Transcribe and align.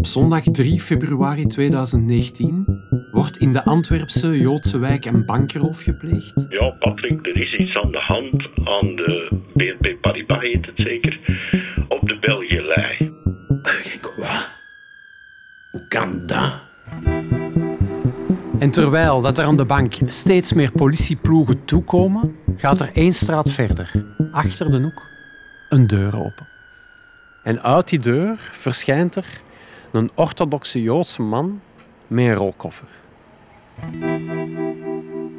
Op 0.00 0.06
zondag 0.06 0.42
3 0.42 0.80
februari 0.80 1.46
2019 1.46 2.64
wordt 3.10 3.36
in 3.36 3.52
de 3.52 3.64
Antwerpse 3.64 4.38
Joodse 4.38 4.78
wijk 4.78 5.04
een 5.04 5.24
bankroof 5.24 5.82
gepleegd. 5.82 6.46
Ja, 6.48 6.70
Patrick, 6.70 7.26
er 7.26 7.36
is 7.36 7.54
iets 7.54 7.76
aan 7.76 7.90
de 7.90 7.98
hand 7.98 8.42
aan 8.68 8.96
de 8.96 9.28
BNP 9.54 10.00
Paribas, 10.00 10.40
heet 10.40 10.66
het 10.66 10.76
zeker, 10.76 11.20
op 11.88 12.08
de 12.08 12.18
Belgielei. 12.20 13.12
Ik, 13.94 14.12
wat? 14.16 14.50
Hoe 15.70 15.88
kan 15.88 16.26
dat? 16.26 16.52
En 18.58 18.70
terwijl 18.70 19.20
dat 19.20 19.38
er 19.38 19.44
aan 19.44 19.56
de 19.56 19.66
bank 19.66 19.94
steeds 20.06 20.52
meer 20.52 20.72
politieploegen 20.72 21.64
toekomen, 21.64 22.36
gaat 22.56 22.80
er 22.80 22.90
één 22.92 23.12
straat 23.12 23.52
verder, 23.52 23.90
achter 24.32 24.70
de 24.70 24.80
hoek, 24.80 25.06
een 25.68 25.86
deur 25.86 26.24
open. 26.24 26.48
En 27.42 27.62
uit 27.62 27.88
die 27.88 27.98
deur 27.98 28.36
verschijnt 28.36 29.16
er 29.16 29.48
een 29.92 30.10
orthodoxe 30.14 30.82
Joodse 30.82 31.22
man 31.22 31.60
met 32.06 32.24
een 32.24 32.34
rolkoffer. 32.34 32.88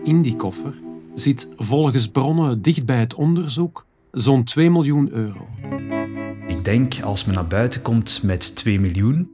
In 0.04 0.22
die 0.22 0.36
koffer 0.36 0.74
zit 1.14 1.48
volgens 1.56 2.08
bronnen 2.08 2.62
dicht 2.62 2.86
bij 2.86 3.00
het 3.00 3.14
onderzoek 3.14 3.86
zo'n 4.12 4.44
2 4.44 4.72
miljoen 4.72 5.10
euro. 5.12 5.48
Ik 6.48 6.64
denk 6.64 7.02
als 7.02 7.26
men 7.26 7.36
naar 7.36 7.48
buiten 7.48 7.82
komt 7.82 8.24
met 8.24 8.56
2 8.56 8.80
miljoen, 8.80 9.30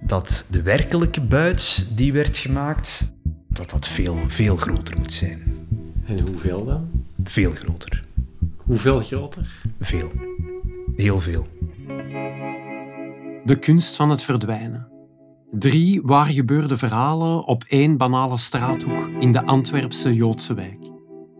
dat 0.00 0.44
de 0.50 0.62
werkelijke 0.62 1.20
buit 1.20 1.88
die 1.96 2.12
werd 2.12 2.36
gemaakt, 2.36 3.12
dat 3.48 3.70
dat 3.70 3.88
veel, 3.88 4.18
veel 4.26 4.56
groter 4.56 4.98
moet 4.98 5.12
zijn. 5.12 5.42
En 6.04 6.20
hoeveel 6.20 6.64
dan? 6.64 6.90
Veel 7.24 7.50
groter. 7.50 8.04
Hoeveel 8.56 9.02
groter? 9.02 9.62
Veel. 9.80 10.10
Heel 10.96 11.20
veel. 11.20 11.46
De 13.44 13.58
kunst 13.58 13.96
van 13.96 14.10
het 14.10 14.22
verdwijnen. 14.22 14.88
Drie 15.50 16.02
waargebeurde 16.02 16.76
verhalen 16.76 17.44
op 17.44 17.64
één 17.68 17.96
banale 17.96 18.36
straathoek 18.36 19.08
in 19.18 19.32
de 19.32 19.44
Antwerpse 19.44 20.14
Joodse 20.14 20.54
wijk. 20.54 20.78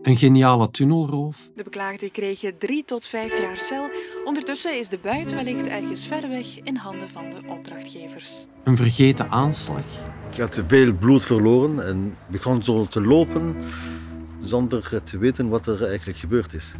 Een 0.01 0.17
geniale 0.17 0.71
tunnelroof, 0.71 1.49
De 1.55 1.63
beklaagden 1.63 2.11
kregen 2.11 2.57
drie 2.57 2.83
tot 2.85 3.05
vijf 3.05 3.39
jaar 3.39 3.57
cel. 3.57 3.89
Ondertussen 4.25 4.79
is 4.79 4.87
de 4.87 4.99
buit 5.01 5.31
wellicht 5.33 5.67
ergens 5.67 6.05
ver 6.05 6.29
weg 6.29 6.59
in 6.63 6.75
handen 6.75 7.09
van 7.09 7.29
de 7.29 7.47
opdrachtgevers. 7.47 8.45
een 8.63 8.77
vergeten 8.77 9.29
aanslag 9.29 9.85
Ik 10.31 10.37
had 10.37 10.63
veel 10.67 10.93
bloed 10.93 11.25
verloren 11.25 11.87
en 11.87 12.15
begon 12.27 12.63
zo 12.63 12.85
te 12.85 13.01
lopen 13.01 13.55
zonder 14.39 15.03
te 15.03 15.17
weten 15.17 15.49
wat 15.49 15.67
er 15.67 15.85
eigenlijk 15.85 16.17
gebeurd 16.17 16.53
is. 16.53 16.73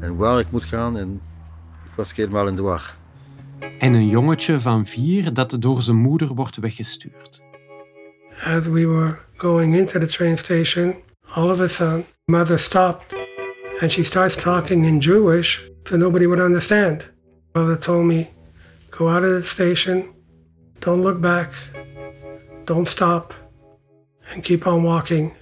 En 0.00 0.16
waar 0.16 0.38
ik 0.38 0.50
moet 0.50 0.64
gaan 0.64 0.96
en 0.96 1.20
ik 1.84 1.92
was 1.96 2.14
helemaal 2.14 2.48
in 2.48 2.56
de 2.56 2.62
war. 2.62 3.00
En 3.82 3.94
een 3.94 4.08
jongetje 4.08 4.60
van 4.60 4.86
vier 4.86 5.32
dat 5.32 5.56
door 5.60 5.82
zijn 5.82 5.96
moeder 5.96 6.28
wordt 6.28 6.56
weggestuurd. 6.56 7.42
As 8.44 8.66
we 8.66 8.86
were 8.86 9.18
going 9.36 9.76
into 9.76 9.98
the 9.98 10.06
train 10.06 10.38
station, 10.38 10.94
all 11.34 11.50
of 11.50 11.60
a 11.60 11.66
sudden, 11.66 12.04
mother 12.24 12.58
stopped 12.58 13.16
and 13.80 13.90
she 13.90 14.02
starts 14.02 14.36
talking 14.36 14.84
in 14.84 14.98
Jewish 14.98 15.60
so 15.82 15.96
nobody 15.96 16.26
would 16.26 16.44
understand. 16.44 17.12
Mother 17.52 17.78
told 17.78 18.04
me, 18.04 18.26
go 18.90 19.08
out 19.08 19.24
of 19.24 19.40
the 19.40 19.46
station, 19.46 20.04
don't 20.78 21.02
look 21.02 21.20
back, 21.20 21.50
don't 22.64 22.88
stop, 22.88 23.34
and 24.32 24.44
keep 24.44 24.66
on 24.66 24.82
walking. 24.82 25.32